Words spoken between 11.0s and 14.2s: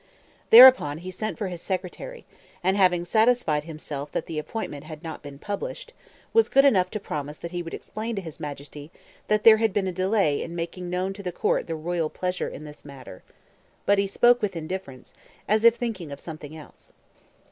to the Court the royal pleasure in this matter"; but he